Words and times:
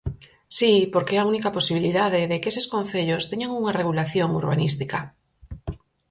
Si, 0.57 0.73
porque 0.93 1.13
é 1.15 1.19
a 1.21 1.29
única 1.31 1.55
posibilidade 1.57 2.27
de 2.31 2.37
que 2.41 2.49
eses 2.53 2.69
concellos 2.73 3.27
teñan 3.31 3.51
unha 3.59 3.75
regulación 3.79 4.29
urbanística. 4.41 4.99